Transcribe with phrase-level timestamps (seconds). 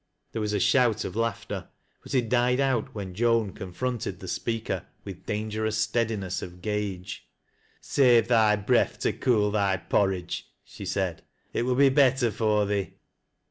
[0.31, 1.67] There was a shout of laughter,
[2.01, 6.97] but it died out when Joan confronted the speaker with dangerous gtcadineM :'f gaze.
[7.01, 7.21] OUTSIDE TBB BBDQB.
[7.21, 7.21] ftfl"
[7.81, 11.21] Savo thy breath to cool thy porridge," she Paid"
[11.53, 12.95] li will be better for thee."